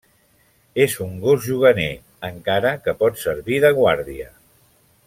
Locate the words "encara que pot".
2.31-3.25